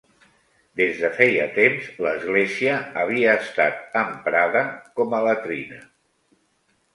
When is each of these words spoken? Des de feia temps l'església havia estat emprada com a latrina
Des 0.79 1.01
de 1.01 1.09
feia 1.17 1.43
temps 1.57 1.89
l'església 2.05 2.77
havia 3.03 3.35
estat 3.43 3.99
emprada 4.01 4.65
com 5.01 5.15
a 5.19 5.21
latrina 5.29 5.79